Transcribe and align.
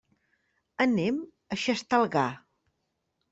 Anem 0.85 1.19
a 1.57 1.59
Xestalgar. 1.65 2.25